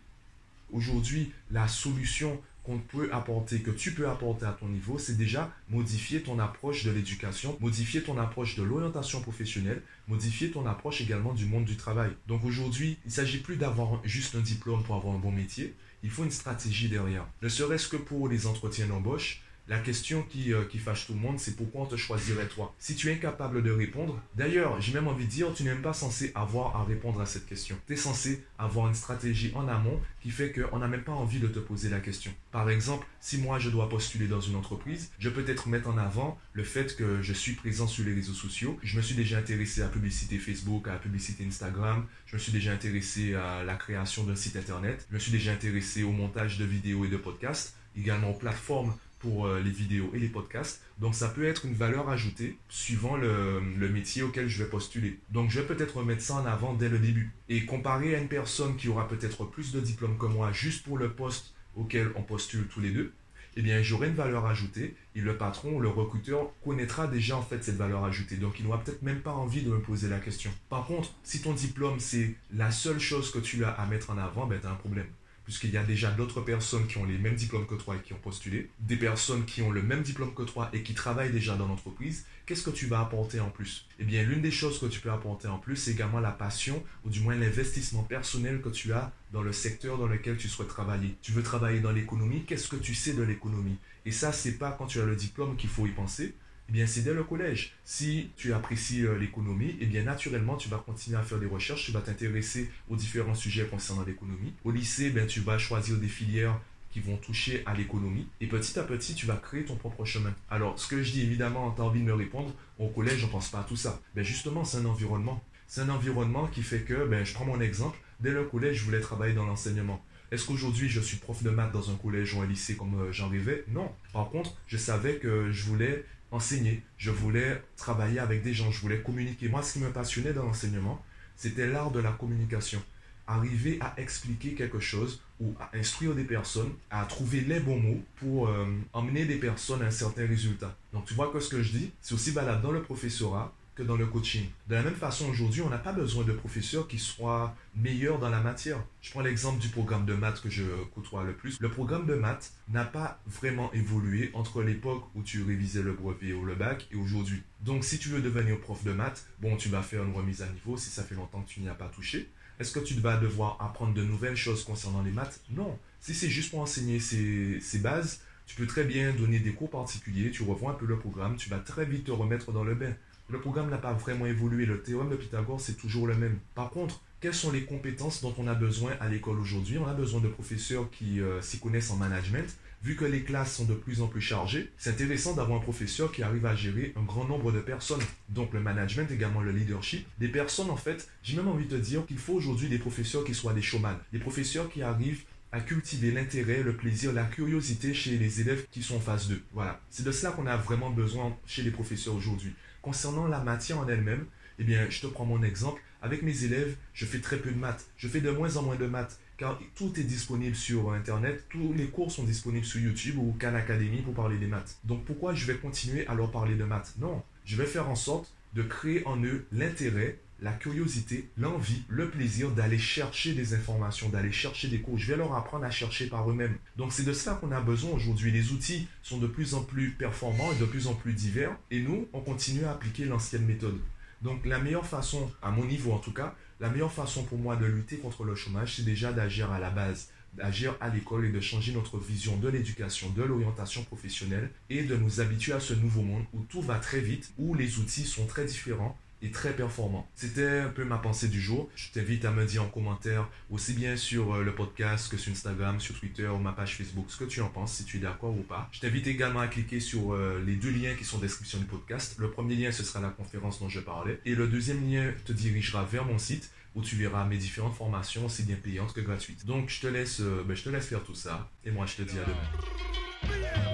Aujourd'hui, 0.72 1.32
la 1.50 1.68
solution 1.68 2.40
qu'on 2.62 2.78
peut 2.78 3.08
apporter, 3.12 3.60
que 3.60 3.70
tu 3.70 3.92
peux 3.92 4.08
apporter 4.08 4.46
à 4.46 4.52
ton 4.52 4.68
niveau, 4.68 4.98
c'est 4.98 5.16
déjà 5.16 5.52
modifier 5.68 6.22
ton 6.22 6.38
approche 6.38 6.84
de 6.84 6.90
l'éducation, 6.90 7.56
modifier 7.60 8.02
ton 8.02 8.18
approche 8.18 8.56
de 8.56 8.62
l'orientation 8.62 9.20
professionnelle, 9.20 9.82
modifier 10.08 10.50
ton 10.50 10.66
approche 10.66 11.00
également 11.00 11.32
du 11.32 11.46
monde 11.46 11.64
du 11.64 11.76
travail. 11.76 12.10
Donc 12.26 12.44
aujourd'hui, 12.44 12.98
il 13.04 13.08
ne 13.08 13.12
s'agit 13.12 13.38
plus 13.38 13.56
d'avoir 13.56 14.00
juste 14.04 14.34
un 14.34 14.40
diplôme 14.40 14.82
pour 14.82 14.96
avoir 14.96 15.14
un 15.14 15.18
bon 15.18 15.32
métier, 15.32 15.74
il 16.02 16.10
faut 16.10 16.24
une 16.24 16.30
stratégie 16.30 16.88
derrière. 16.88 17.26
Ne 17.42 17.48
serait-ce 17.48 17.88
que 17.88 17.96
pour 17.96 18.28
les 18.28 18.46
entretiens 18.46 18.86
d'embauche, 18.86 19.42
la 19.70 19.78
question 19.78 20.24
qui, 20.24 20.52
euh, 20.52 20.64
qui 20.64 20.78
fâche 20.78 21.06
tout 21.06 21.14
le 21.14 21.20
monde, 21.20 21.38
c'est 21.38 21.54
pourquoi 21.54 21.82
on 21.82 21.86
te 21.86 21.94
choisirait 21.94 22.48
toi? 22.48 22.74
Si 22.80 22.96
tu 22.96 23.08
es 23.08 23.14
incapable 23.14 23.62
de 23.62 23.70
répondre, 23.70 24.20
d'ailleurs, 24.34 24.80
j'ai 24.80 24.92
même 24.92 25.06
envie 25.06 25.26
de 25.26 25.30
dire, 25.30 25.54
tu 25.54 25.62
n'es 25.62 25.70
même 25.72 25.80
pas 25.80 25.92
censé 25.92 26.32
avoir 26.34 26.74
à 26.74 26.82
répondre 26.82 27.20
à 27.20 27.26
cette 27.26 27.46
question. 27.46 27.76
Tu 27.86 27.92
es 27.92 27.96
censé 27.96 28.44
avoir 28.58 28.88
une 28.88 28.96
stratégie 28.96 29.52
en 29.54 29.68
amont 29.68 30.00
qui 30.20 30.30
fait 30.30 30.50
qu'on 30.50 30.80
n'a 30.80 30.88
même 30.88 31.04
pas 31.04 31.12
envie 31.12 31.38
de 31.38 31.46
te 31.46 31.60
poser 31.60 31.88
la 31.88 32.00
question. 32.00 32.32
Par 32.50 32.68
exemple, 32.68 33.06
si 33.20 33.38
moi 33.38 33.60
je 33.60 33.70
dois 33.70 33.88
postuler 33.88 34.26
dans 34.26 34.40
une 34.40 34.56
entreprise, 34.56 35.12
je 35.20 35.28
peux 35.28 35.44
peut-être 35.44 35.68
mettre 35.68 35.88
en 35.88 35.98
avant 35.98 36.36
le 36.52 36.64
fait 36.64 36.96
que 36.96 37.22
je 37.22 37.32
suis 37.32 37.52
présent 37.52 37.86
sur 37.86 38.04
les 38.04 38.12
réseaux 38.12 38.32
sociaux. 38.32 38.76
Je 38.82 38.96
me 38.96 39.02
suis 39.02 39.14
déjà 39.14 39.38
intéressé 39.38 39.82
à 39.82 39.84
la 39.84 39.90
publicité 39.90 40.38
Facebook, 40.38 40.88
à 40.88 40.94
la 40.94 40.98
publicité 40.98 41.46
Instagram. 41.46 42.06
Je 42.26 42.34
me 42.34 42.40
suis 42.40 42.50
déjà 42.50 42.72
intéressé 42.72 43.34
à 43.34 43.62
la 43.62 43.76
création 43.76 44.24
d'un 44.24 44.34
site 44.34 44.56
internet. 44.56 45.06
Je 45.10 45.14
me 45.14 45.20
suis 45.20 45.30
déjà 45.30 45.52
intéressé 45.52 46.02
au 46.02 46.10
montage 46.10 46.58
de 46.58 46.64
vidéos 46.64 47.04
et 47.04 47.08
de 47.08 47.16
podcasts, 47.16 47.76
également 47.96 48.30
aux 48.30 48.38
plateformes 48.38 48.94
pour 49.20 49.46
euh, 49.46 49.60
les 49.60 49.70
vidéos 49.70 50.10
et 50.14 50.18
les 50.18 50.28
podcasts. 50.28 50.82
Donc 50.98 51.14
ça 51.14 51.28
peut 51.28 51.44
être 51.44 51.66
une 51.66 51.74
valeur 51.74 52.08
ajoutée 52.08 52.56
suivant 52.68 53.16
le, 53.16 53.60
métier 53.90 54.22
auquel 54.22 54.48
je 54.48 54.62
vais 54.64 54.68
postuler. 54.68 55.18
Donc 55.30 55.50
je 55.50 55.60
vais 55.60 55.66
peut-être 55.66 56.02
mettre 56.02 56.22
ça 56.22 56.34
en 56.34 56.46
avant 56.46 56.74
dès 56.74 56.88
le 56.88 56.98
début. 56.98 57.30
Et 57.48 57.64
comparé 57.64 58.14
à 58.14 58.18
une 58.18 58.28
personne 58.28 58.76
qui 58.76 58.88
aura 58.88 59.06
peut-être 59.06 59.44
plus 59.44 59.72
de 59.72 59.80
diplômes 59.80 60.18
que 60.18 60.26
moi 60.26 60.50
juste 60.52 60.84
pour 60.84 60.98
le 60.98 61.12
poste 61.12 61.54
auquel 61.76 62.10
on 62.16 62.22
postule 62.22 62.66
tous 62.66 62.80
les 62.80 62.90
deux, 62.90 63.12
eh 63.56 63.62
bien 63.62 63.82
j'aurai 63.82 64.08
une 64.08 64.14
valeur 64.14 64.46
ajoutée 64.46 64.96
et 65.14 65.20
le 65.20 65.36
patron, 65.36 65.78
le 65.78 65.88
recruteur 65.88 66.50
connaîtra 66.64 67.06
déjà 67.06 67.36
en 67.36 67.42
fait 67.42 67.62
cette 67.62 67.76
valeur 67.76 68.04
ajoutée. 68.04 68.36
Donc 68.36 68.58
il 68.58 68.64
n'aura 68.64 68.82
peut-être 68.82 69.02
même 69.02 69.20
pas 69.20 69.32
envie 69.32 69.62
de 69.62 69.70
me 69.70 69.80
poser 69.80 70.08
la 70.08 70.18
question. 70.18 70.50
Par 70.68 70.86
contre, 70.86 71.12
si 71.22 71.42
ton 71.42 71.52
diplôme 71.52 72.00
c'est 72.00 72.34
la 72.52 72.70
seule 72.70 73.00
chose 73.00 73.30
que 73.30 73.38
tu 73.38 73.64
as 73.64 73.70
à 73.70 73.86
mettre 73.86 74.10
en 74.10 74.18
avant, 74.18 74.46
ben 74.46 74.58
tu 74.60 74.66
as 74.66 74.70
un 74.70 74.76
problème 74.76 75.08
puisqu'il 75.50 75.72
y 75.72 75.78
a 75.78 75.82
déjà 75.82 76.12
d'autres 76.12 76.42
personnes 76.42 76.86
qui 76.86 76.96
ont 76.98 77.04
les 77.04 77.18
mêmes 77.18 77.34
diplômes 77.34 77.66
que 77.66 77.74
toi 77.74 77.96
et 77.96 77.98
qui 77.98 78.12
ont 78.12 78.18
postulé, 78.18 78.70
des 78.78 78.94
personnes 78.94 79.44
qui 79.44 79.62
ont 79.62 79.72
le 79.72 79.82
même 79.82 80.02
diplôme 80.02 80.32
que 80.32 80.44
toi 80.44 80.70
et 80.72 80.84
qui 80.84 80.94
travaillent 80.94 81.32
déjà 81.32 81.56
dans 81.56 81.66
l'entreprise, 81.66 82.24
qu'est-ce 82.46 82.62
que 82.62 82.70
tu 82.70 82.86
vas 82.86 83.00
apporter 83.00 83.40
en 83.40 83.50
plus? 83.50 83.88
Eh 83.98 84.04
bien, 84.04 84.22
l'une 84.22 84.42
des 84.42 84.52
choses 84.52 84.78
que 84.78 84.86
tu 84.86 85.00
peux 85.00 85.10
apporter 85.10 85.48
en 85.48 85.58
plus, 85.58 85.74
c'est 85.74 85.90
également 85.90 86.20
la 86.20 86.30
passion, 86.30 86.80
ou 87.04 87.10
du 87.10 87.18
moins 87.18 87.34
l'investissement 87.34 88.04
personnel 88.04 88.60
que 88.60 88.68
tu 88.68 88.92
as 88.92 89.12
dans 89.32 89.42
le 89.42 89.52
secteur 89.52 89.98
dans 89.98 90.06
lequel 90.06 90.36
tu 90.36 90.46
souhaites 90.46 90.68
travailler. 90.68 91.16
Tu 91.20 91.32
veux 91.32 91.42
travailler 91.42 91.80
dans 91.80 91.90
l'économie, 91.90 92.44
qu'est-ce 92.46 92.68
que 92.68 92.76
tu 92.76 92.94
sais 92.94 93.14
de 93.14 93.24
l'économie? 93.24 93.76
Et 94.06 94.12
ça, 94.12 94.32
c'est 94.32 94.56
pas 94.56 94.70
quand 94.70 94.86
tu 94.86 95.00
as 95.00 95.04
le 95.04 95.16
diplôme 95.16 95.56
qu'il 95.56 95.70
faut 95.70 95.84
y 95.84 95.90
penser, 95.90 96.36
eh 96.70 96.72
bien, 96.72 96.86
c'est 96.86 97.02
dès 97.02 97.12
le 97.12 97.24
collège. 97.24 97.72
Si 97.84 98.30
tu 98.36 98.52
apprécies 98.52 99.04
euh, 99.04 99.18
l'économie, 99.18 99.76
eh 99.80 99.86
bien, 99.86 100.04
naturellement, 100.04 100.56
tu 100.56 100.68
vas 100.68 100.78
continuer 100.78 101.18
à 101.18 101.22
faire 101.22 101.40
des 101.40 101.46
recherches, 101.46 101.84
tu 101.84 101.90
vas 101.90 102.00
t'intéresser 102.00 102.70
aux 102.88 102.94
différents 102.94 103.34
sujets 103.34 103.66
concernant 103.66 104.04
l'économie. 104.04 104.54
Au 104.64 104.70
lycée, 104.70 105.10
ben, 105.10 105.26
tu 105.26 105.40
vas 105.40 105.58
choisir 105.58 105.96
des 105.96 106.06
filières 106.06 106.60
qui 106.90 107.00
vont 107.00 107.16
toucher 107.16 107.64
à 107.66 107.74
l'économie. 107.74 108.28
Et 108.40 108.46
petit 108.46 108.78
à 108.78 108.84
petit, 108.84 109.16
tu 109.16 109.26
vas 109.26 109.34
créer 109.34 109.64
ton 109.64 109.74
propre 109.74 110.04
chemin. 110.04 110.32
Alors, 110.48 110.78
ce 110.78 110.86
que 110.86 111.02
je 111.02 111.10
dis, 111.10 111.22
évidemment, 111.22 111.72
tu 111.72 111.82
as 111.82 111.84
envie 111.84 112.00
de 112.00 112.06
me 112.06 112.14
répondre, 112.14 112.54
au 112.78 112.86
collège, 112.88 113.18
je 113.18 113.26
ne 113.26 113.30
pense 113.32 113.48
pas 113.48 113.60
à 113.60 113.64
tout 113.64 113.76
ça. 113.76 114.00
Justement, 114.16 114.64
c'est 114.64 114.78
un 114.78 114.86
environnement. 114.86 115.42
C'est 115.66 115.80
un 115.80 115.88
environnement 115.88 116.46
qui 116.46 116.62
fait 116.62 116.82
que, 116.82 117.04
ben, 117.04 117.24
je 117.24 117.34
prends 117.34 117.44
mon 117.44 117.60
exemple, 117.60 117.98
dès 118.20 118.30
le 118.30 118.44
collège, 118.44 118.78
je 118.78 118.84
voulais 118.84 119.00
travailler 119.00 119.34
dans 119.34 119.46
l'enseignement. 119.46 120.04
Est-ce 120.30 120.46
qu'aujourd'hui 120.46 120.88
je 120.88 121.00
suis 121.00 121.16
prof 121.16 121.42
de 121.42 121.50
maths 121.50 121.72
dans 121.72 121.90
un 121.90 121.96
collège 121.96 122.34
ou 122.34 122.40
un 122.40 122.46
lycée 122.46 122.76
comme 122.76 122.94
euh, 123.00 123.12
j'en 123.12 123.28
rêvais 123.28 123.64
Non. 123.68 123.90
Par 124.12 124.30
contre, 124.30 124.54
je 124.66 124.76
savais 124.76 125.16
que 125.16 125.50
je 125.50 125.64
voulais 125.64 126.04
enseigner, 126.30 126.82
je 126.96 127.10
voulais 127.10 127.60
travailler 127.76 128.20
avec 128.20 128.42
des 128.42 128.54
gens, 128.54 128.70
je 128.70 128.80
voulais 128.80 129.00
communiquer. 129.00 129.48
Moi, 129.48 129.62
ce 129.62 129.74
qui 129.74 129.78
me 129.80 129.90
passionnait 129.90 130.32
dans 130.32 130.44
l'enseignement, 130.44 131.04
c'était 131.36 131.66
l'art 131.66 131.90
de 131.90 132.00
la 132.00 132.12
communication. 132.12 132.82
arriver 133.26 133.78
à 133.80 133.94
expliquer 133.96 134.54
quelque 134.54 134.80
chose 134.80 135.22
ou 135.40 135.54
à 135.60 135.70
instruire 135.76 136.14
des 136.14 136.24
personnes, 136.24 136.72
à 136.90 137.04
trouver 137.04 137.42
les 137.42 137.60
bons 137.60 137.78
mots 137.78 138.02
pour 138.16 138.48
euh, 138.48 138.66
emmener 138.92 139.24
des 139.24 139.36
personnes 139.36 139.82
à 139.82 139.86
un 139.86 139.90
certain 139.90 140.26
résultat. 140.26 140.76
Donc 140.92 141.04
tu 141.06 141.14
vois 141.14 141.30
que 141.32 141.38
ce 141.38 141.48
que 141.48 141.62
je 141.62 141.70
dis, 141.70 141.90
c'est 142.02 142.14
aussi 142.14 142.32
valable 142.32 142.62
dans 142.62 142.72
le 142.72 142.82
professorat 142.82 143.54
dans 143.84 143.96
le 143.96 144.06
coaching. 144.06 144.46
De 144.68 144.74
la 144.74 144.82
même 144.82 144.94
façon, 144.94 145.28
aujourd'hui, 145.28 145.62
on 145.62 145.70
n'a 145.70 145.78
pas 145.78 145.92
besoin 145.92 146.24
de 146.24 146.32
professeurs 146.32 146.88
qui 146.88 146.98
soient 146.98 147.54
meilleurs 147.76 148.18
dans 148.18 148.30
la 148.30 148.40
matière. 148.40 148.82
Je 149.02 149.10
prends 149.10 149.20
l'exemple 149.20 149.60
du 149.60 149.68
programme 149.68 150.06
de 150.06 150.14
maths 150.14 150.40
que 150.40 150.50
je 150.50 150.64
côtoie 150.94 151.24
le 151.24 151.32
plus. 151.32 151.58
Le 151.60 151.70
programme 151.70 152.06
de 152.06 152.14
maths 152.14 152.52
n'a 152.68 152.84
pas 152.84 153.20
vraiment 153.26 153.72
évolué 153.72 154.30
entre 154.34 154.62
l'époque 154.62 155.04
où 155.14 155.22
tu 155.22 155.42
révisais 155.42 155.82
le 155.82 155.92
brevet 155.92 156.32
ou 156.32 156.44
le 156.44 156.54
bac 156.54 156.88
et 156.92 156.96
aujourd'hui. 156.96 157.42
Donc, 157.60 157.84
si 157.84 157.98
tu 157.98 158.08
veux 158.08 158.20
devenir 158.20 158.60
prof 158.60 158.82
de 158.84 158.92
maths, 158.92 159.26
bon, 159.40 159.56
tu 159.56 159.68
vas 159.68 159.82
faire 159.82 160.04
une 160.04 160.14
remise 160.14 160.42
à 160.42 160.48
niveau 160.48 160.76
si 160.76 160.90
ça 160.90 161.02
fait 161.02 161.14
longtemps 161.14 161.42
que 161.42 161.48
tu 161.48 161.60
n'y 161.60 161.68
as 161.68 161.74
pas 161.74 161.88
touché. 161.88 162.28
Est-ce 162.58 162.72
que 162.72 162.80
tu 162.80 162.94
vas 162.94 163.16
devoir 163.16 163.56
apprendre 163.60 163.94
de 163.94 164.04
nouvelles 164.04 164.36
choses 164.36 164.64
concernant 164.64 165.02
les 165.02 165.12
maths? 165.12 165.40
Non. 165.50 165.78
Si 166.00 166.14
c'est 166.14 166.28
juste 166.28 166.50
pour 166.50 166.60
enseigner 166.60 167.00
ces, 167.00 167.58
ces 167.60 167.78
bases, 167.78 168.20
tu 168.46 168.56
peux 168.56 168.66
très 168.66 168.84
bien 168.84 169.12
donner 169.12 169.38
des 169.38 169.52
cours 169.52 169.70
particuliers, 169.70 170.30
tu 170.30 170.42
revois 170.42 170.72
un 170.72 170.74
peu 170.74 170.84
le 170.84 170.98
programme, 170.98 171.36
tu 171.36 171.48
vas 171.48 171.60
très 171.60 171.84
vite 171.84 172.04
te 172.04 172.10
remettre 172.10 172.50
dans 172.50 172.64
le 172.64 172.74
bain. 172.74 172.92
Le 173.30 173.38
programme 173.38 173.70
n'a 173.70 173.78
pas 173.78 173.92
vraiment 173.92 174.26
évolué, 174.26 174.66
le 174.66 174.82
théorème 174.82 175.10
de 175.10 175.16
Pythagore, 175.16 175.60
c'est 175.60 175.76
toujours 175.76 176.08
le 176.08 176.14
même. 176.14 176.38
Par 176.56 176.70
contre, 176.70 177.00
quelles 177.20 177.34
sont 177.34 177.52
les 177.52 177.62
compétences 177.62 178.22
dont 178.22 178.34
on 178.38 178.48
a 178.48 178.54
besoin 178.54 178.92
à 178.98 179.08
l'école 179.08 179.38
aujourd'hui? 179.38 179.78
On 179.78 179.86
a 179.86 179.94
besoin 179.94 180.20
de 180.20 180.26
professeurs 180.26 180.90
qui 180.90 181.20
euh, 181.20 181.40
s'y 181.40 181.60
connaissent 181.60 181.92
en 181.92 181.96
management. 181.96 182.56
Vu 182.82 182.96
que 182.96 183.04
les 183.04 183.22
classes 183.22 183.54
sont 183.54 183.66
de 183.66 183.74
plus 183.74 184.00
en 184.00 184.08
plus 184.08 184.22
chargées, 184.22 184.72
c'est 184.78 184.90
intéressant 184.90 185.34
d'avoir 185.34 185.58
un 185.58 185.62
professeur 185.62 186.10
qui 186.10 186.24
arrive 186.24 186.44
à 186.46 186.56
gérer 186.56 186.92
un 186.96 187.02
grand 187.02 187.24
nombre 187.24 187.52
de 187.52 187.60
personnes. 187.60 188.00
Donc 188.30 188.52
le 188.52 188.58
management, 188.58 189.08
également 189.12 189.42
le 189.42 189.52
leadership. 189.52 190.08
Des 190.18 190.28
personnes, 190.28 190.70
en 190.70 190.76
fait, 190.76 191.08
j'ai 191.22 191.36
même 191.36 191.46
envie 191.46 191.66
de 191.66 191.78
dire 191.78 192.06
qu'il 192.06 192.18
faut 192.18 192.32
aujourd'hui 192.32 192.68
des 192.68 192.78
professeurs 192.78 193.22
qui 193.22 193.34
soient 193.34 193.52
des 193.52 193.62
showman. 193.62 193.96
Des 194.12 194.18
professeurs 194.18 194.68
qui 194.70 194.82
arrivent 194.82 195.22
à 195.52 195.60
cultiver 195.60 196.10
l'intérêt, 196.10 196.62
le 196.62 196.74
plaisir, 196.74 197.12
la 197.12 197.24
curiosité 197.24 197.92
chez 197.92 198.16
les 198.16 198.40
élèves 198.40 198.66
qui 198.70 198.82
sont 198.82 198.96
en 198.96 199.00
phase 199.00 199.28
2. 199.28 199.42
Voilà. 199.52 199.80
C'est 199.90 200.04
de 200.04 200.12
cela 200.12 200.32
qu'on 200.32 200.46
a 200.46 200.56
vraiment 200.56 200.90
besoin 200.90 201.36
chez 201.46 201.62
les 201.62 201.70
professeurs 201.70 202.14
aujourd'hui. 202.14 202.54
Concernant 202.82 203.26
la 203.26 203.40
matière 203.40 203.78
en 203.78 203.88
elle-même, 203.88 204.26
eh 204.58 204.64
bien, 204.64 204.86
je 204.88 205.00
te 205.00 205.06
prends 205.06 205.24
mon 205.24 205.42
exemple. 205.42 205.82
Avec 206.02 206.22
mes 206.22 206.44
élèves, 206.44 206.76
je 206.94 207.04
fais 207.04 207.20
très 207.20 207.38
peu 207.38 207.50
de 207.50 207.58
maths. 207.58 207.86
Je 207.96 208.08
fais 208.08 208.20
de 208.20 208.30
moins 208.30 208.56
en 208.56 208.62
moins 208.62 208.76
de 208.76 208.86
maths 208.86 209.18
car 209.40 209.58
tout 209.74 209.98
est 209.98 210.04
disponible 210.04 210.54
sur 210.54 210.92
Internet, 210.92 211.46
tous 211.48 211.72
les 211.72 211.86
cours 211.86 212.12
sont 212.12 212.24
disponibles 212.24 212.66
sur 212.66 212.78
YouTube 212.78 213.16
ou 213.16 213.34
Khan 213.40 213.54
Academy 213.54 214.02
pour 214.02 214.12
parler 214.12 214.36
des 214.36 214.46
maths. 214.46 214.76
Donc 214.84 215.06
pourquoi 215.06 215.32
je 215.32 215.46
vais 215.46 215.56
continuer 215.56 216.06
à 216.08 216.14
leur 216.14 216.30
parler 216.30 216.56
de 216.56 216.64
maths? 216.64 216.92
Non, 216.98 217.22
je 217.46 217.56
vais 217.56 217.64
faire 217.64 217.88
en 217.88 217.94
sorte 217.94 218.30
de 218.54 218.62
créer 218.62 219.06
en 219.06 219.22
eux 219.22 219.46
l'intérêt, 219.52 220.18
la 220.40 220.52
curiosité, 220.52 221.28
l'envie, 221.36 221.82
le 221.88 222.08
plaisir 222.08 222.50
d'aller 222.50 222.78
chercher 222.78 223.34
des 223.34 223.54
informations, 223.54 224.08
d'aller 224.08 224.32
chercher 224.32 224.68
des 224.68 224.80
cours. 224.80 224.98
Je 224.98 225.08
vais 225.12 225.16
leur 225.16 225.34
apprendre 225.34 225.64
à 225.64 225.70
chercher 225.70 226.06
par 226.06 226.28
eux-mêmes. 226.30 226.56
Donc 226.76 226.92
c'est 226.92 227.04
de 227.04 227.12
cela 227.12 227.36
qu'on 227.36 227.52
a 227.52 227.60
besoin 227.60 227.92
aujourd'hui. 227.92 228.30
Les 228.30 228.52
outils 228.52 228.88
sont 229.02 229.18
de 229.18 229.26
plus 229.26 229.54
en 229.54 229.62
plus 229.62 229.90
performants 229.90 230.52
et 230.52 230.58
de 230.58 230.64
plus 230.64 230.86
en 230.86 230.94
plus 230.94 231.12
divers. 231.12 231.56
Et 231.70 231.80
nous, 231.80 232.08
on 232.12 232.20
continue 232.20 232.64
à 232.64 232.72
appliquer 232.72 233.04
l'ancienne 233.04 233.44
méthode. 233.44 233.78
Donc 234.22 234.44
la 234.46 234.58
meilleure 234.58 234.86
façon, 234.86 235.30
à 235.42 235.50
mon 235.50 235.64
niveau 235.64 235.92
en 235.92 235.98
tout 235.98 236.12
cas, 236.12 236.34
la 236.60 236.68
meilleure 236.68 236.92
façon 236.92 237.24
pour 237.24 237.38
moi 237.38 237.56
de 237.56 237.64
lutter 237.64 237.96
contre 237.96 238.24
le 238.24 238.34
chômage, 238.34 238.76
c'est 238.76 238.84
déjà 238.84 239.12
d'agir 239.12 239.50
à 239.50 239.58
la 239.58 239.70
base, 239.70 240.10
d'agir 240.34 240.76
à 240.80 240.88
l'école 240.88 241.26
et 241.26 241.30
de 241.30 241.40
changer 241.40 241.72
notre 241.72 241.98
vision 241.98 242.36
de 242.36 242.48
l'éducation, 242.48 243.10
de 243.10 243.22
l'orientation 243.22 243.82
professionnelle 243.84 244.50
et 244.68 244.82
de 244.82 244.96
nous 244.96 245.20
habituer 245.20 245.52
à 245.52 245.60
ce 245.60 245.74
nouveau 245.74 246.02
monde 246.02 246.24
où 246.32 246.40
tout 246.48 246.62
va 246.62 246.78
très 246.78 247.00
vite, 247.00 247.32
où 247.38 247.54
les 247.54 247.78
outils 247.78 248.04
sont 248.04 248.26
très 248.26 248.44
différents 248.44 248.96
et 249.22 249.30
très 249.30 249.52
performant. 249.52 250.08
C'était 250.14 250.60
un 250.60 250.68
peu 250.68 250.84
ma 250.84 250.98
pensée 250.98 251.28
du 251.28 251.40
jour. 251.40 251.68
Je 251.74 251.90
t'invite 251.90 252.24
à 252.24 252.30
me 252.30 252.44
dire 252.44 252.62
en 252.62 252.68
commentaire, 252.68 253.28
aussi 253.50 253.74
bien 253.74 253.96
sur 253.96 254.34
euh, 254.34 254.42
le 254.42 254.54
podcast 254.54 255.10
que 255.10 255.16
sur 255.16 255.32
Instagram, 255.32 255.80
sur 255.80 255.98
Twitter 255.98 256.26
ou 256.28 256.38
ma 256.38 256.52
page 256.52 256.76
Facebook, 256.76 257.06
ce 257.08 257.18
que 257.18 257.24
tu 257.24 257.40
en 257.40 257.48
penses, 257.48 257.74
si 257.74 257.84
tu 257.84 257.98
es 257.98 258.00
d'accord 258.00 258.36
ou 258.36 258.42
pas. 258.42 258.68
Je 258.72 258.80
t'invite 258.80 259.06
également 259.06 259.40
à 259.40 259.48
cliquer 259.48 259.80
sur 259.80 260.14
euh, 260.14 260.42
les 260.46 260.56
deux 260.56 260.70
liens 260.70 260.94
qui 260.94 261.04
sont 261.04 261.18
en 261.18 261.20
description 261.20 261.58
du 261.58 261.66
podcast. 261.66 262.16
Le 262.18 262.30
premier 262.30 262.54
lien, 262.54 262.72
ce 262.72 262.82
sera 262.82 263.00
la 263.00 263.10
conférence 263.10 263.60
dont 263.60 263.68
je 263.68 263.80
parlais. 263.80 264.18
Et 264.24 264.34
le 264.34 264.46
deuxième 264.46 264.90
lien 264.90 265.12
te 265.24 265.32
dirigera 265.32 265.84
vers 265.84 266.04
mon 266.04 266.18
site 266.18 266.50
où 266.74 266.82
tu 266.82 266.96
verras 266.96 267.24
mes 267.24 267.36
différentes 267.36 267.74
formations, 267.74 268.26
aussi 268.26 268.44
bien 268.44 268.56
payantes 268.56 268.92
que 268.92 269.00
gratuites. 269.00 269.44
Donc, 269.46 269.68
je 269.68 269.80
te 269.80 269.86
laisse, 269.86 270.20
euh, 270.20 270.44
ben, 270.46 270.56
je 270.56 270.64
te 270.64 270.68
laisse 270.68 270.86
faire 270.86 271.02
tout 271.02 271.14
ça. 271.14 271.48
Et 271.64 271.70
moi, 271.70 271.86
je 271.86 271.96
te 271.96 272.02
dis 272.02 272.16
à 272.18 272.24
demain. 272.24 273.69